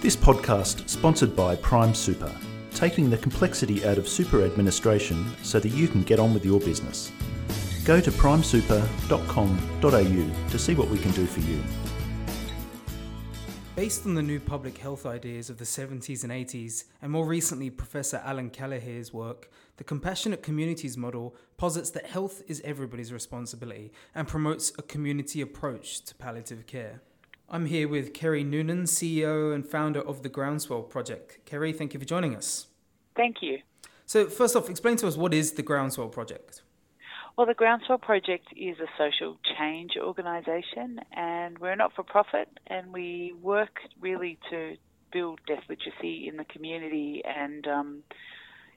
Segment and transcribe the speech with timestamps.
[0.00, 2.34] This podcast sponsored by Prime Super,
[2.70, 6.58] taking the complexity out of super administration so that you can get on with your
[6.58, 7.12] business.
[7.84, 11.62] Go to primesuper.com.au to see what we can do for you.
[13.76, 17.68] Based on the new public health ideas of the 70s and 80s, and more recently
[17.68, 24.26] Professor Allan Kellehear's work, the Compassionate Communities model posits that health is everybody's responsibility and
[24.26, 27.02] promotes a community approach to palliative care.
[27.52, 31.44] I'm here with Kerrie Noonan, CEO and founder of the Groundswell Project.
[31.46, 32.68] Kerry, thank you for joining us.
[33.16, 33.58] Thank you.
[34.06, 36.62] So, first off, explain to us what is the Groundswell Project?
[37.36, 42.48] Well, the Groundswell Project is a social change organisation, and we're a not for profit,
[42.68, 44.76] and we work really to
[45.12, 47.22] build death literacy in the community.
[47.24, 48.02] And um,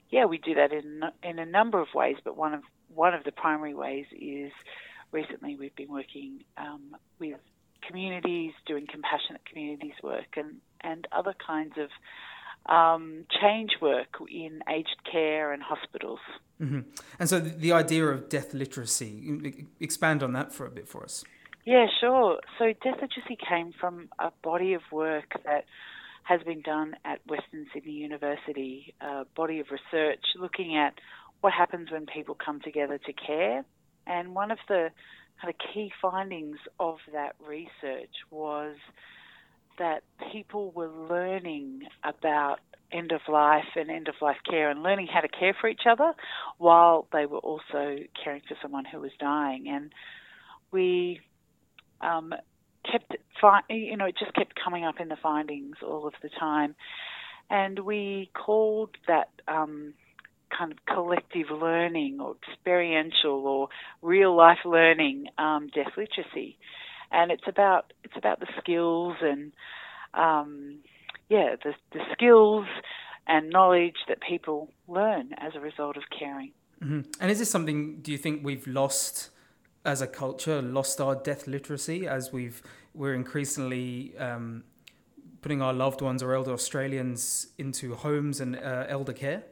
[0.10, 3.24] yeah, we do that in in a number of ways, but one of one of
[3.24, 4.52] the primary ways is
[5.12, 7.40] recently we've been working um, with
[7.88, 11.90] communities, doing compassionate communities work, and and other kinds of
[12.66, 16.20] um, change work in aged care and hospitals.
[16.62, 16.82] Mm-hmm.
[17.20, 21.24] And so, the idea of death literacy, expand on that for a bit for us.
[21.66, 22.40] Yeah, sure.
[22.60, 25.66] So, death literacy came from a body of work that
[26.24, 30.94] has been done at Western Sydney University, a body of research looking at
[31.42, 33.66] what happens when people come together to care.
[34.08, 34.90] And one of the
[35.44, 38.76] kind of key findings of that research was
[39.78, 42.60] that people were learning about
[42.92, 45.82] end of life and end of life care and learning how to care for each
[45.90, 46.14] other
[46.60, 49.66] while they were also caring for someone who was dying.
[49.68, 49.92] And
[50.72, 51.20] we
[52.02, 52.34] um,
[52.90, 53.16] kept,
[53.70, 56.76] you know, it just kept coming up in the findings all of the time.
[57.50, 59.94] And we called that um,
[60.58, 63.70] kind of collective learning or experiential or
[64.02, 66.58] real life learning um, death literacy
[67.14, 69.54] and it's about it's about the skills and
[70.14, 70.80] um,
[71.30, 72.66] yeah, the the skills
[73.28, 76.52] and knowledge that people learn as a result of caring.
[76.84, 77.02] Mm-hmm.
[77.22, 78.00] And is this something?
[78.02, 79.30] Do you think we've lost
[79.86, 82.62] as a culture, lost our death literacy as we've
[82.94, 84.64] we're increasingly um,
[85.42, 89.44] putting our loved ones or elder Australians into homes and uh, elder care?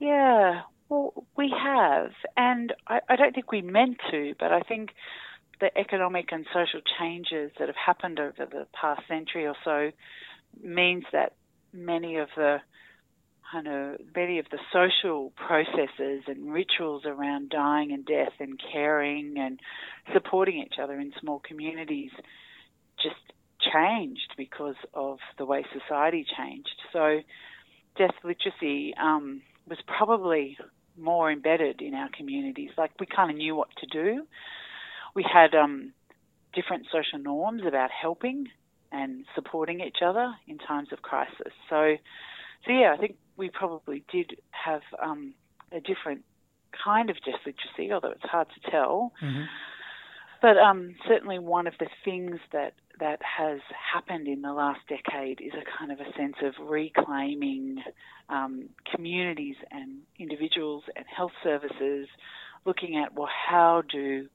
[0.00, 4.90] Yeah, well, we have, and I, I don't think we meant to, but I think
[5.60, 9.90] the economic and social changes that have happened over the past century or so
[10.62, 11.34] means that
[11.72, 12.58] many of the
[13.52, 19.36] I know many of the social processes and rituals around dying and death and caring
[19.38, 19.60] and
[20.12, 22.12] supporting each other in small communities
[23.02, 23.16] just
[23.72, 26.70] changed because of the way society changed.
[26.92, 27.20] So,
[27.98, 30.58] death literacy um, was probably
[30.98, 32.70] more embedded in our communities.
[32.76, 34.26] Like we kind of knew what to do,
[35.14, 35.92] we had um,
[36.52, 38.48] different social norms about helping
[38.92, 41.52] and supporting each other in times of crisis.
[41.68, 41.96] So,
[42.66, 45.34] so yeah, I think we probably did have um,
[45.72, 46.24] a different
[46.84, 49.12] kind of death literacy, although it's hard to tell.
[49.22, 49.44] Mm-hmm.
[50.42, 53.60] But um, certainly, one of the things that that has
[53.92, 57.82] happened in the last decade is a kind of a sense of reclaiming
[58.28, 62.06] um, communities and individuals and health services,
[62.64, 64.28] looking at well, how do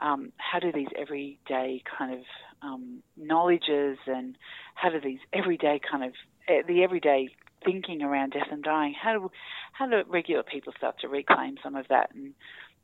[0.00, 2.20] um, how do these everyday kind of
[2.62, 4.36] um, knowledges and
[4.74, 6.12] how do these everyday kind of
[6.48, 7.28] uh, the everyday
[7.64, 9.30] thinking around death and dying how do
[9.72, 12.10] how do regular people start to reclaim some of that?
[12.14, 12.34] And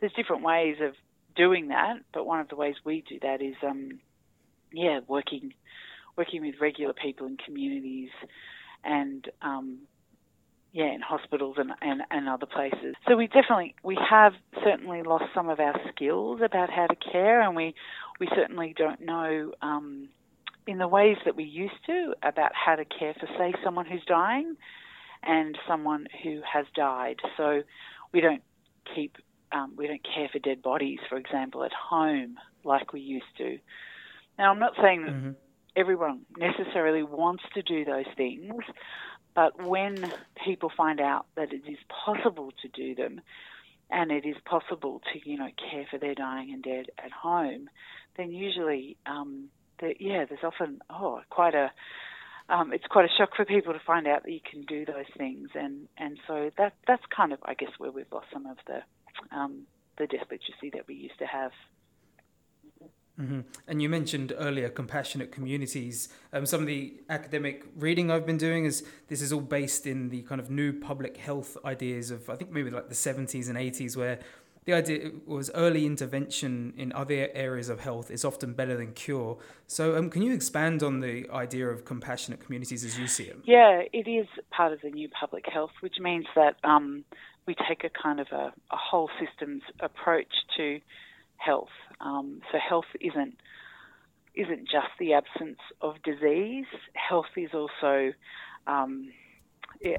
[0.00, 0.94] there's different ways of
[1.36, 4.00] doing that but one of the ways we do that is um,
[4.72, 5.52] yeah working
[6.16, 8.10] working with regular people in communities
[8.84, 9.78] and um,
[10.72, 12.94] yeah, in hospitals and, and, and other places.
[13.08, 17.40] So we definitely we have certainly lost some of our skills about how to care,
[17.40, 17.74] and we
[18.20, 20.08] we certainly don't know um,
[20.66, 24.04] in the ways that we used to about how to care for, say, someone who's
[24.06, 24.56] dying
[25.24, 27.16] and someone who has died.
[27.36, 27.62] So
[28.12, 28.42] we don't
[28.94, 29.16] keep
[29.52, 33.58] um, we don't care for dead bodies, for example, at home like we used to.
[34.40, 35.30] Now, I'm not saying that mm-hmm.
[35.76, 38.54] everyone necessarily wants to do those things.
[39.34, 40.10] But when
[40.42, 41.76] people find out that it is
[42.06, 43.20] possible to do them,
[43.90, 47.68] and it is possible to, you know, care for their dying and dead at home,
[48.16, 51.70] then usually, um, the, yeah, there's often oh quite a
[52.48, 55.10] um, it's quite a shock for people to find out that you can do those
[55.18, 58.56] things, and and so that that's kind of I guess where we've lost some of
[58.66, 59.66] the um,
[59.98, 61.52] the death literacy that we used to have.
[63.20, 63.40] Mm-hmm.
[63.68, 66.08] And you mentioned earlier compassionate communities.
[66.32, 70.08] Um, some of the academic reading I've been doing is this is all based in
[70.08, 73.58] the kind of new public health ideas of I think maybe like the 70s and
[73.58, 74.20] 80s, where
[74.64, 79.38] the idea was early intervention in other areas of health is often better than cure.
[79.66, 83.38] So, um, can you expand on the idea of compassionate communities as you see it?
[83.44, 87.04] Yeah, it is part of the new public health, which means that um,
[87.46, 90.80] we take a kind of a, a, whole systems approach to
[91.36, 91.68] health.
[92.00, 93.36] Um, so, health isn't
[94.34, 96.66] isn't just the absence of disease.
[96.94, 98.12] Health is also
[98.66, 99.10] um,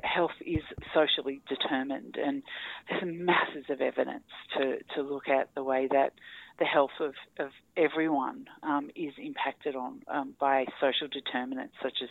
[0.03, 0.63] health is
[0.93, 2.43] socially determined, and
[2.89, 4.23] there's masses of evidence
[4.57, 6.13] to, to look at the way that
[6.59, 12.09] the health of, of everyone um, is impacted on um, by social determinants such as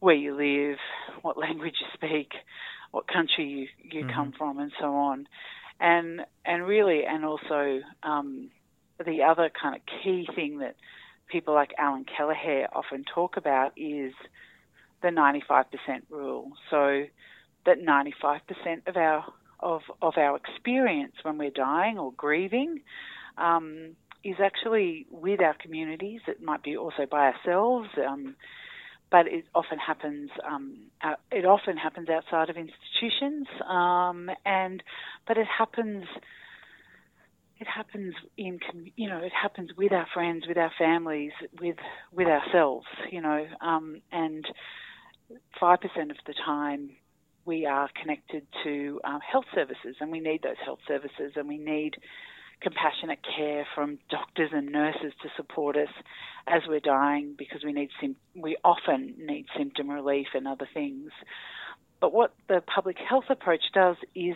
[0.00, 0.78] where you live,
[1.22, 2.32] what language you speak,
[2.90, 4.14] what country you, you mm-hmm.
[4.14, 5.26] come from, and so on.
[5.78, 8.50] And and really, and also um,
[9.04, 10.76] the other kind of key thing that
[11.28, 14.12] people like Allan Kellehear often talk about is
[15.02, 15.64] the 95%
[16.10, 16.52] rule.
[16.70, 17.04] So
[17.64, 18.40] that 95%
[18.86, 19.24] of our
[19.60, 22.80] of of our experience when we're dying or grieving
[23.38, 26.20] um, is actually with our communities.
[26.26, 28.36] It might be also by ourselves, um,
[29.10, 30.30] but it often happens.
[30.48, 30.76] Um,
[31.30, 34.82] it often happens outside of institutions, um, and
[35.26, 36.04] but it happens.
[37.58, 38.60] It happens in,
[38.96, 41.76] you know, it happens with our friends, with our families, with
[42.12, 44.46] with ourselves, you know, um, and
[45.60, 46.90] 5% of the time
[47.46, 51.58] we are connected to um, health services and we need those health services and we
[51.58, 51.96] need
[52.60, 55.88] compassionate care from doctors and nurses to support us
[56.46, 61.10] as we're dying because we need sim- we often need symptom relief and other things.
[62.00, 64.34] But what the public health approach does is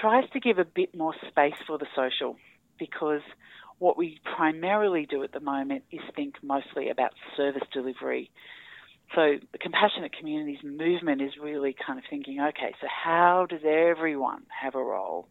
[0.00, 2.36] tries to give a bit more space for the social
[2.78, 3.22] because
[3.78, 8.30] what we primarily do at the moment is think mostly about service delivery
[9.14, 14.42] so the compassionate communities movement is really kind of thinking, okay, so how does everyone
[14.48, 15.28] have a role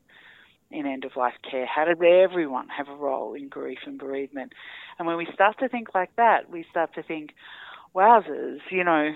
[0.72, 1.66] in end of life care?
[1.66, 4.54] How does everyone have a role in grief and bereavement?
[4.98, 7.32] And when we start to think like that, we start to think,
[7.96, 9.12] wowzers, you know,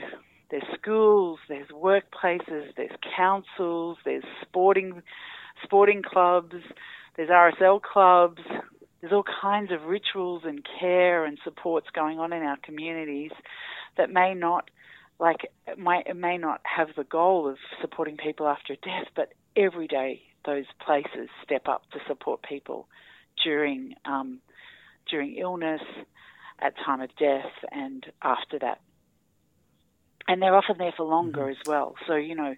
[0.52, 5.02] there's schools, there's workplaces, there's councils, there's sporting
[5.64, 6.56] sporting clubs,
[7.16, 8.42] there's RSL clubs,
[9.02, 13.32] there's all kinds of rituals and care and supports going on in our communities
[13.98, 14.70] that may not
[15.20, 19.34] like it may, it may not have the goal of supporting people after death, but
[19.56, 22.88] every day those places step up to support people
[23.44, 24.40] during um,
[25.10, 25.82] during illness,
[26.60, 28.80] at time of death, and after that.
[30.28, 31.52] And they're often there for longer mm-hmm.
[31.52, 31.96] as well.
[32.08, 32.56] So you know,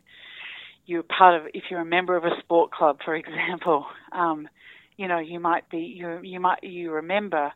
[0.85, 3.85] you're part of if you're a member of a sport club, for example.
[4.11, 4.47] Um,
[4.95, 7.51] you know, you might be you you might you remember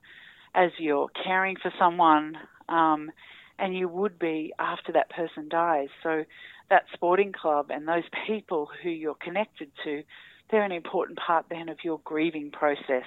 [0.56, 2.36] as you're caring for someone.
[2.68, 3.12] Um,
[3.60, 5.90] and you would be after that person dies.
[6.04, 6.24] So
[6.70, 10.04] that sporting club and those people who you're connected to,
[10.52, 13.06] they're an important part then of your grieving process.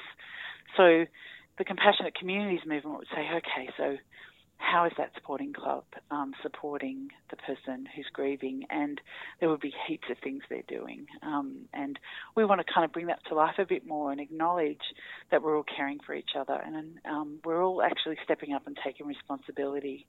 [0.76, 1.04] So
[1.58, 3.96] the compassionate communities movement would say, okay, so
[4.60, 8.64] how is that supporting club um, supporting the person who's grieving?
[8.70, 9.00] And
[9.40, 11.06] there would be heaps of things they're doing.
[11.22, 11.98] Um, and
[12.36, 14.82] we want to kind of bring that to life a bit more and acknowledge
[15.30, 18.78] that we're all caring for each other and um, we're all actually stepping up and
[18.84, 20.06] taking responsibility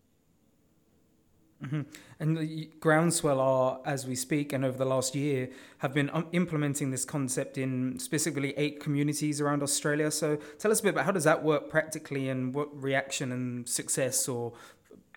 [1.64, 1.82] Mm-hmm.
[2.20, 5.50] And the Groundswell are, as we speak, and over the last year,
[5.80, 10.12] have been um, implementing this concept in specifically eight communities around Australia.
[10.12, 13.68] So tell us a bit about how does that work practically, and what reaction and
[13.68, 14.54] success or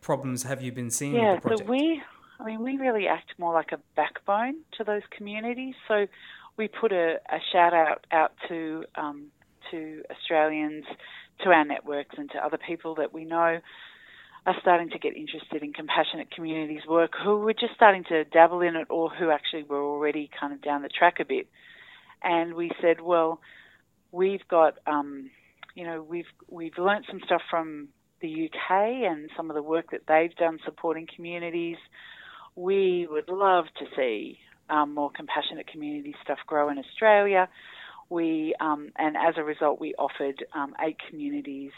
[0.02, 1.14] problems have you been seeing?
[1.14, 2.02] Yeah, so we,
[2.38, 5.74] I mean, we really act more like a backbone to those communities.
[5.88, 6.06] So
[6.56, 9.26] we put a, a shout out out to um,
[9.70, 10.84] to Australians,
[11.42, 13.60] to our networks, and to other people that we know
[14.46, 18.60] are starting to get interested in compassionate communities work who were just starting to dabble
[18.60, 21.46] in it or who actually were already kind of down the track a bit.
[22.22, 23.40] And we said, well,
[24.12, 25.30] we've got, um,
[25.74, 27.88] you know, we've we've learnt some stuff from
[28.20, 31.76] the UK and some of the work that they've done supporting communities.
[32.54, 34.38] We would love to see
[34.70, 37.48] um, more compassionate community stuff grow in Australia.
[38.10, 41.72] We um, and as a result, we offered um, eight communities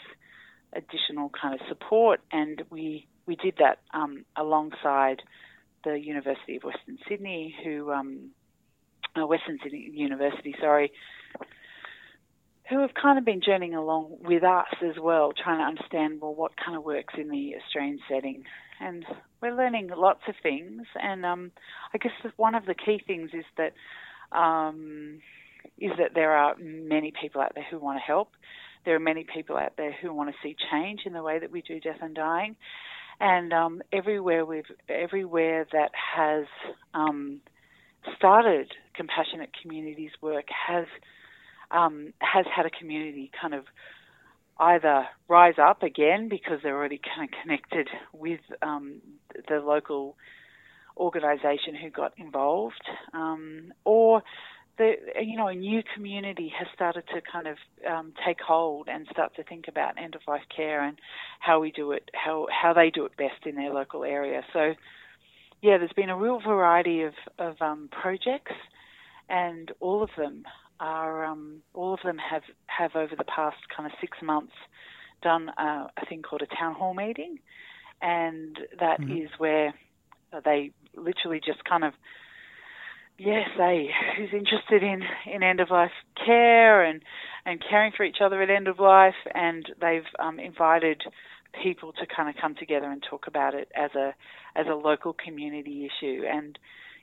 [0.73, 5.21] additional kind of support, and we we did that um, alongside
[5.83, 8.31] the University of Western Sydney, who um,
[9.15, 10.91] uh, Western Sydney University, sorry,
[12.69, 16.35] who have kind of been journeying along with us as well, trying to understand well
[16.35, 18.43] what kind of works in the Australian setting,
[18.79, 19.05] and
[19.41, 20.83] we're learning lots of things.
[21.01, 21.51] And um,
[21.93, 23.73] I guess one of the key things is that
[24.37, 25.21] um,
[25.77, 28.29] is that there are many people out there who want to help
[28.87, 31.51] there are many people out there who want to see change in the way that
[31.51, 32.55] we do death and dying,
[33.19, 36.45] and um, everywhere we've everywhere that has
[36.93, 37.41] um,
[38.15, 40.85] started compassionate communities work has
[41.69, 43.65] um, has had a community kind of
[44.57, 49.01] either rise up again because they're already kind of connected with um,
[49.49, 50.15] the local
[50.95, 54.23] organisation who got involved, um, or
[54.77, 57.57] the you know a new community has started to kind of
[57.89, 60.97] um, take hold and start to think about end of life care and
[61.39, 64.43] how we do it, how how they do it best in their local area.
[64.53, 64.73] So
[65.61, 68.53] yeah, there's been a real variety of of um, projects,
[69.29, 70.43] and all of them
[70.79, 74.53] are um, all of them have have over the past kind of six months
[75.23, 77.39] done a, a thing called a town hall meeting,
[78.01, 79.23] and that mm-hmm.
[79.23, 79.73] is where
[80.45, 81.93] they literally just kind of
[83.17, 85.91] yes, say who's interested in, in end of life
[86.25, 87.01] care and
[87.45, 91.01] and caring for each other at end of life, and they've um, invited
[91.63, 94.13] people to kind of come together and talk about it as a
[94.55, 96.23] as a local community issue.
[96.29, 96.59] And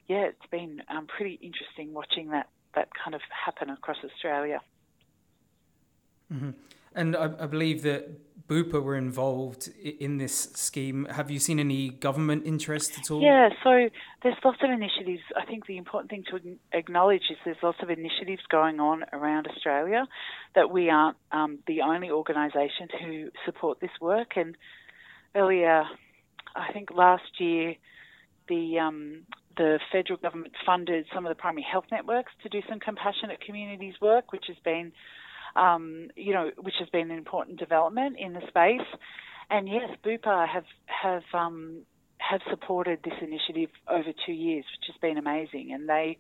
[0.07, 4.61] yeah, it's been um, pretty interesting watching that that kind of happen across Australia.
[6.33, 6.51] Mm-hmm.
[6.95, 8.09] And I, I, believe that
[8.47, 11.07] Bupa were involved in this scheme.
[11.07, 13.23] Have you seen any government interest at all?
[13.23, 13.89] Yeah, so
[14.23, 15.23] there's lots of initiatives.
[15.37, 19.49] I think the important thing to acknowledge is there's lots of initiatives going on around
[19.49, 20.07] Australia
[20.55, 24.37] that we aren't um, the only organisation who support this work.
[24.37, 24.57] And
[25.35, 25.85] earlier,
[26.55, 27.75] I think last year,
[28.49, 29.23] the um,
[29.57, 33.95] the federal government funded some of the primary health networks to do some compassionate communities
[34.01, 34.93] work, which has been
[35.57, 38.87] um, you know, which has been an important development in the space.
[39.51, 41.83] And yes, Bupa have have um,
[42.19, 46.19] have supported this initiative over two years, which has been amazing, and they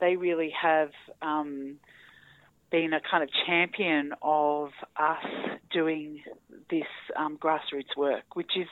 [0.00, 0.90] they really have
[1.22, 1.76] um,
[2.70, 5.24] been a kind of champion of us
[5.72, 6.22] doing
[6.70, 6.86] this
[7.16, 8.66] um, grassroots work, which is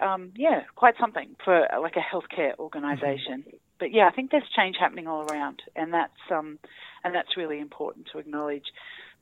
[0.00, 3.44] um, yeah quite something for like a healthcare organisation.
[3.82, 6.60] But yeah, I think there's change happening all around, and that's um,
[7.02, 8.66] and that's really important to acknowledge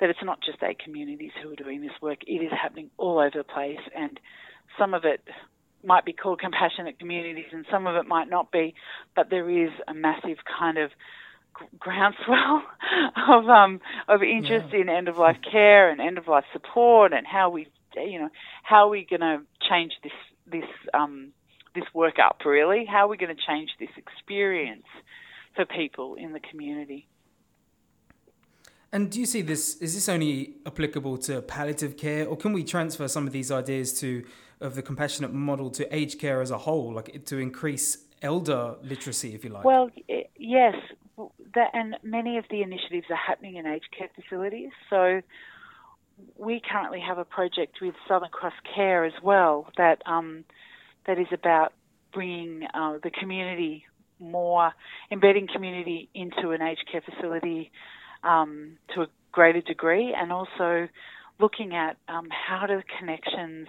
[0.00, 3.21] that it's not just eight communities who are doing this work, it is happening all
[3.21, 3.81] over the place.
[3.97, 4.21] And
[4.79, 5.23] some of it
[5.83, 8.75] might be called compassionate communities and some of it might not be,
[9.17, 10.90] but there is a massive kind of
[11.79, 12.62] groundswell
[13.31, 14.81] of um, of interest yeah.
[14.83, 18.29] in end of life care and end of life support and how we you know
[18.62, 19.40] how are we going to
[19.71, 20.12] change this
[20.47, 21.33] this um,
[21.75, 24.87] this work up really how are we going to change this experience
[25.55, 27.07] for people in the community
[28.93, 29.77] and do you see this?
[29.77, 33.99] Is this only applicable to palliative care, or can we transfer some of these ideas
[34.00, 34.25] to
[34.61, 39.35] of the compassionate model to aged care as a whole, like to increase elder literacy,
[39.35, 39.65] if you like?
[39.65, 39.91] Well,
[40.37, 40.75] yes,
[41.55, 44.71] that, and many of the initiatives are happening in aged care facilities.
[44.91, 45.23] So
[46.37, 50.45] we currently have a project with Southern Cross Care as well that um,
[51.07, 51.73] that is about
[52.12, 53.85] bringing uh, the community
[54.19, 54.73] more,
[55.11, 57.71] embedding community into an aged care facility
[58.23, 60.88] um, to a greater degree, and also
[61.38, 63.66] looking at um, how do connections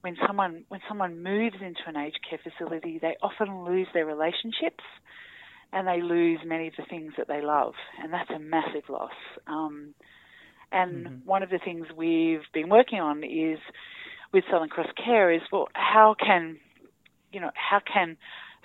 [0.00, 4.84] when someone when someone moves into an aged care facility, they often lose their relationships
[5.72, 9.12] and they lose many of the things that they love, and that's a massive loss.
[9.46, 9.94] Um,
[10.72, 11.26] and mm-hmm.
[11.26, 13.58] one of the things we've been working on is
[14.32, 16.58] with Southern Cross Care is well, how can
[17.32, 18.16] you know how can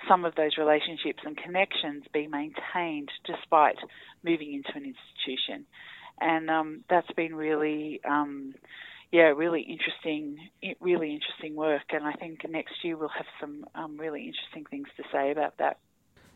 [0.07, 3.77] some of those relationships and connections be maintained despite
[4.23, 5.65] moving into an institution.
[6.19, 8.53] And um, that's been really, um,
[9.11, 10.37] yeah, really interesting,
[10.79, 11.83] really interesting work.
[11.91, 15.57] And I think next year we'll have some um, really interesting things to say about
[15.57, 15.77] that.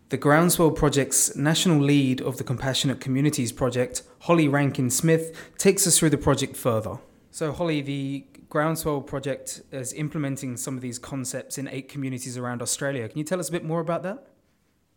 [0.09, 5.99] The Groundswell Project's national lead of the Compassionate Communities Project, Holly Rankin Smith, takes us
[5.99, 6.99] through the project further.
[7.31, 12.61] So, Holly, the Groundswell project is implementing some of these concepts in eight communities around
[12.61, 13.07] Australia.
[13.07, 14.27] Can you tell us a bit more about that?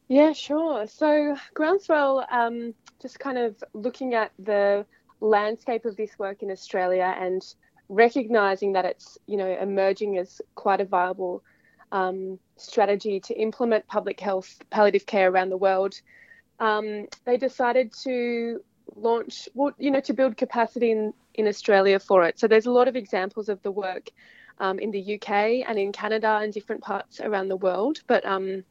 [0.08, 0.86] Yeah, sure.
[0.86, 4.86] So, Groundswell, um, just kind of looking at the
[5.20, 7.42] landscape of this work in Australia and
[7.88, 11.42] recognizing that it's you know emerging as quite a viable
[11.92, 16.00] um, strategy to implement public health palliative care around the world.
[16.60, 18.62] Um, they decided to
[18.96, 22.38] launch, well, you know, to build capacity in, in Australia for it.
[22.38, 24.10] So there's a lot of examples of the work
[24.58, 28.00] um, in the UK and in Canada and different parts around the world.
[28.06, 28.64] But um,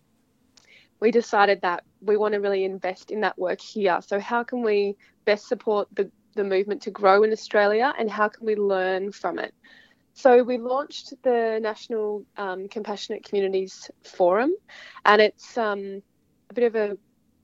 [1.00, 4.00] we decided that we want to really invest in that work here.
[4.06, 8.30] So how can we best support the, the movement to grow in Australia and how
[8.30, 9.54] can we learn from it?
[10.14, 14.52] So we launched the National um, Compassionate Communities Forum,
[15.06, 16.02] and it's um,
[16.50, 16.98] a bit of a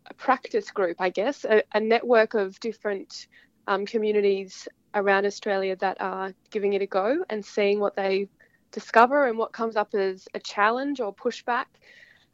[0.07, 3.27] a practice group, I guess, a, a network of different
[3.67, 8.29] um, communities around Australia that are giving it a go and seeing what they
[8.71, 11.65] discover and what comes up as a challenge or pushback.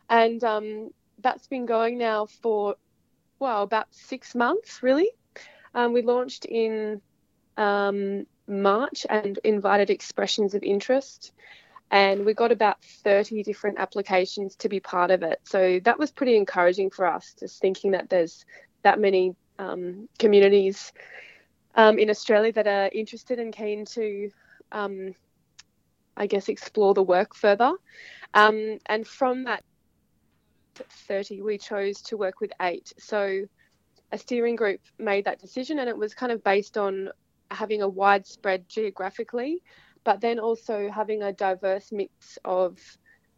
[0.10, 2.76] And um, that's been going now for,
[3.40, 5.10] well, about six months, really.
[5.74, 7.02] Um, we launched in
[7.58, 11.34] um, March and invited expressions of interest.
[11.90, 15.40] And we got about 30 different applications to be part of it.
[15.44, 18.46] So that was pretty encouraging for us, just thinking that there's
[18.84, 20.94] that many um, communities
[21.76, 24.30] um, in Australia that are interested and keen to,
[24.72, 25.14] um,
[26.18, 27.74] I guess, explore the work further.
[28.34, 29.64] Um, and from that
[30.76, 32.94] 30, we chose to work with eight.
[32.98, 33.46] So
[34.12, 37.10] a steering group made that decision, and it was kind of based on
[37.50, 39.62] having a widespread geographically,
[40.04, 42.80] but then also having a diverse mix of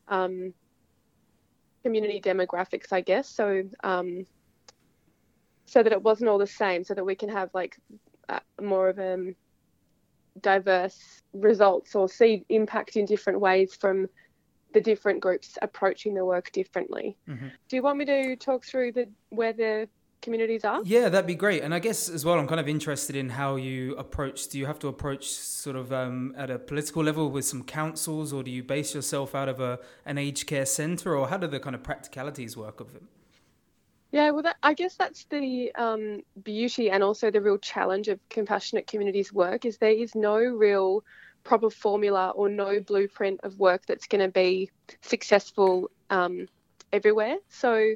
[0.08, 0.54] um,
[1.84, 3.28] community demographics, I guess.
[3.28, 4.26] So, um,
[5.66, 7.78] so that it wasn't all the same, so that we can have like
[8.62, 9.36] more of a um,
[10.42, 14.08] diverse results or see impact in different ways from
[14.74, 17.16] the different groups approaching the work differently.
[17.30, 17.48] Mm-hmm.
[17.70, 19.88] Do you want me to talk through the where the
[20.22, 20.82] communities are?
[20.84, 21.62] Yeah, that'd be great.
[21.62, 24.48] And I guess as well, I'm kind of interested in how you approach.
[24.48, 28.34] Do you have to approach sort of um, at a political level with some councils,
[28.34, 31.46] or do you base yourself out of a an aged care centre, or how do
[31.48, 33.04] the kind of practicalities work of it?
[34.14, 38.20] Yeah, well, that, I guess that's the um, beauty and also the real challenge of
[38.30, 41.04] compassionate communities work is there is no real
[41.44, 44.70] proper formula or no blueprint of work that's going to be
[45.02, 46.48] successful um,
[46.92, 47.38] everywhere.
[47.50, 47.96] So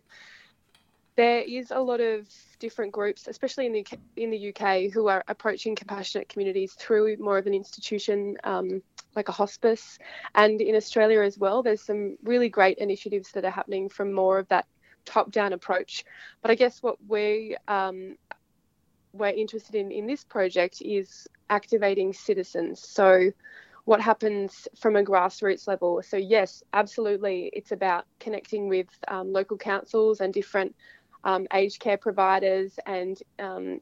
[1.17, 5.23] there is a lot of different groups, especially in the in the UK, who are
[5.27, 8.81] approaching compassionate communities through more of an institution um,
[9.15, 9.99] like a hospice,
[10.33, 11.61] and in Australia as well.
[11.61, 14.65] There's some really great initiatives that are happening from more of that
[15.07, 16.05] top-down approach.
[16.41, 18.15] But I guess what we um,
[19.13, 22.87] we're interested in in this project is activating citizens.
[22.87, 23.31] So
[23.85, 26.01] what happens from a grassroots level.
[26.03, 30.75] So, yes, absolutely, it's about connecting with um, local councils and different
[31.23, 33.79] um, aged care providers and um,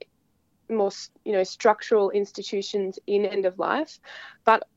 [0.70, 0.92] more
[1.24, 4.00] you know structural institutions in end of life
[4.46, 4.68] but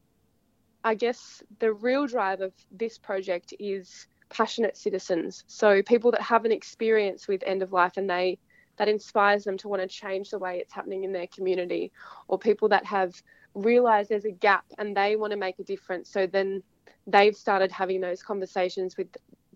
[0.85, 6.45] i guess the real drive of this project is passionate citizens so people that have
[6.45, 8.39] an experience with end of life and they
[8.77, 11.91] that inspires them to want to change the way it's happening in their community
[12.29, 13.21] or people that have
[13.55, 16.63] realized there's a gap and they want to make a difference so then
[17.07, 19.09] they've started having those conversations with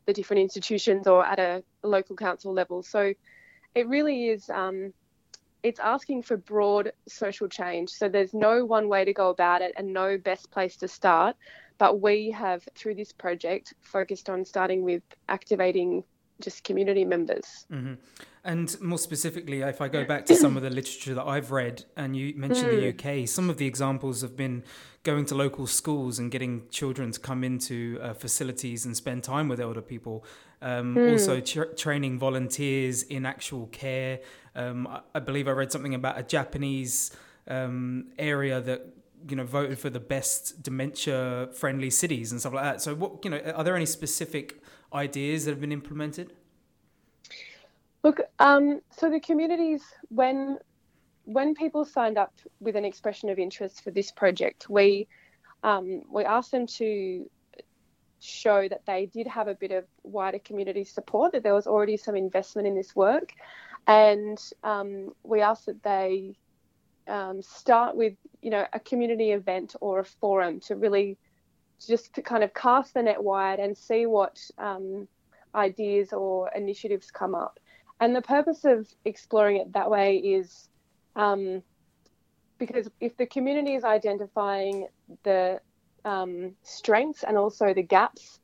[0.06, 2.82] the different institutions or at a local council level.
[2.82, 3.14] So
[3.74, 4.48] it really is.
[4.50, 4.92] Um,
[5.62, 7.90] it's asking for broad social change.
[7.90, 11.36] So there's no one way to go about it and no best place to start.
[11.78, 16.04] But we have, through this project, focused on starting with activating
[16.40, 17.66] just community members.
[17.72, 17.94] Mm-hmm.
[18.44, 21.84] And more specifically, if I go back to some of the literature that I've read,
[21.96, 22.98] and you mentioned mm.
[22.98, 24.64] the UK, some of the examples have been
[25.04, 29.48] going to local schools and getting children to come into uh, facilities and spend time
[29.48, 30.24] with elder people.
[30.60, 31.12] Um, mm.
[31.12, 34.20] Also, tra- training volunteers in actual care.
[34.56, 37.12] Um, I-, I, believe I read something about a Japanese
[37.46, 38.86] um, area that
[39.28, 42.82] you know voted for the best dementia friendly cities and stuff like that.
[42.82, 46.32] So, what you know, are there any specific ideas that have been implemented?
[48.02, 50.58] Look, um, so the communities, when
[51.24, 55.06] when people signed up with an expression of interest for this project, we
[55.62, 57.30] um, we asked them to
[58.20, 61.96] show that they did have a bit of wider community support, that there was already
[61.96, 63.32] some investment in this work,
[63.86, 66.36] and um, we asked that they
[67.08, 71.16] um, start with you know a community event or a forum to really
[71.86, 75.08] just to kind of cast the net wide and see what um,
[75.54, 77.58] ideas or initiatives come up.
[78.00, 80.68] And the purpose of exploring it that way is
[81.16, 81.62] um,
[82.58, 84.86] because if the community is identifying
[85.24, 85.60] the
[86.04, 88.40] um, strengths and also the gaps,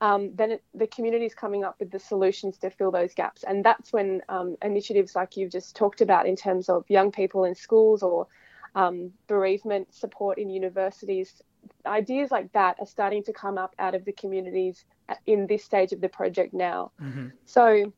[0.00, 3.44] um, then it, the community is coming up with the solutions to fill those gaps.
[3.44, 7.44] And that's when um, initiatives like you've just talked about in terms of young people
[7.44, 8.26] in schools or
[8.74, 11.42] um, bereavement support in universities,
[11.86, 14.84] ideas like that are starting to come up out of the communities
[15.26, 16.92] in this stage of the project now.
[17.00, 17.28] Mm-hmm.
[17.46, 17.92] So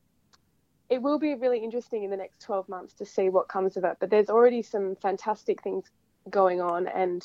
[0.89, 3.85] it will be really interesting in the next 12 months to see what comes of
[3.85, 3.97] it.
[4.01, 5.85] But there's already some fantastic things
[6.31, 7.25] going on, and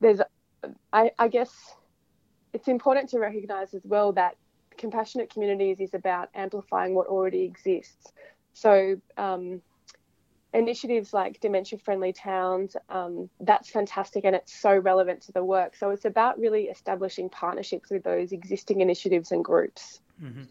[0.00, 0.20] there's,
[0.92, 1.74] I, I guess,
[2.52, 4.36] it's important to recognise as well that
[4.76, 8.12] compassionate communities is about amplifying what already exists.
[8.54, 9.62] So um,
[10.52, 15.74] initiatives like dementia friendly towns um, that's fantastic and it's so relevant to the work
[15.74, 20.42] so it's about really establishing partnerships with those existing initiatives and groups mm-hmm.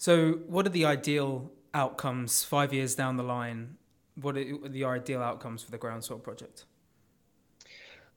[0.00, 3.76] So, what are the ideal outcomes five years down the line?
[4.14, 6.64] What are the ideal outcomes for the Groundswell project?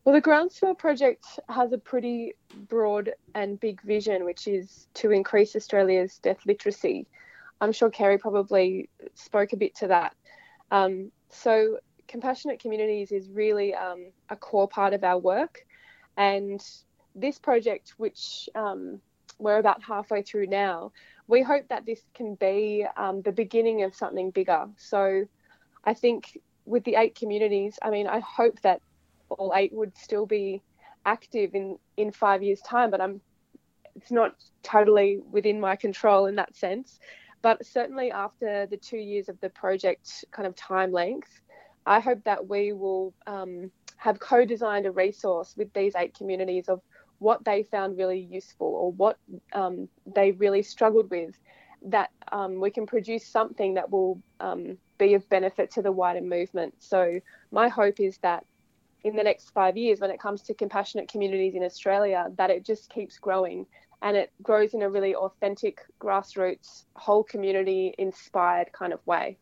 [0.03, 2.35] Well, the Groundswell project has a pretty
[2.67, 7.07] broad and big vision, which is to increase Australia's death literacy.
[7.61, 10.15] I'm sure Kerrie probably spoke a bit to that.
[10.71, 15.65] Um, So, compassionate communities is really um, a core part of our work.
[16.17, 16.61] And
[17.15, 18.99] this project, which um,
[19.39, 20.91] we're about halfway through now,
[21.27, 24.67] we hope that this can be um, the beginning of something bigger.
[24.75, 25.23] So,
[25.85, 28.81] I think with the eight communities, I mean, I hope that
[29.29, 30.62] all eight would still be
[31.05, 33.21] active in, in five years' time, but I'm
[33.95, 36.99] it's not totally within my control in that sense.
[37.41, 41.41] But certainly after the two years of the project kind of time length,
[41.86, 46.69] I hope that we will um, have co designed a resource with these eight communities
[46.69, 46.81] of
[47.19, 49.17] what they found really useful or what
[49.53, 51.38] um, they really struggled with,
[51.86, 56.21] that um, we can produce something that will um, be of benefit to the wider
[56.21, 56.73] movement.
[56.79, 57.19] So,
[57.51, 58.45] my hope is that
[59.03, 62.63] in the next five years, when it comes to compassionate communities in Australia, that it
[62.63, 63.65] just keeps growing
[64.01, 69.37] and it grows in a really authentic, grassroots, whole community inspired kind of way.